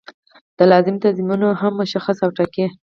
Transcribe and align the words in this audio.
دا 0.57 0.63
لازم 0.71 0.95
تصمیمونه 1.03 1.47
هم 1.61 1.73
مشخص 1.81 2.17
او 2.25 2.29
ټاکي. 2.37 2.65